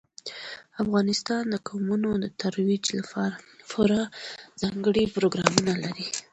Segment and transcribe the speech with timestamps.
[0.83, 3.35] افغانستان د قومونه د ترویج لپاره
[3.69, 4.09] پوره او
[4.61, 6.07] ځانګړي پروګرامونه لري.